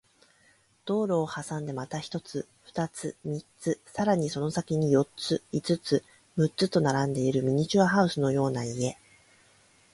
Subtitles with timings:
[0.85, 6.03] 道路を挟んでまた一つ、二つ、三つ、さらにその先に四つ、五つ、
[6.37, 8.97] 六つと並んでいるミニチュアハウスのような家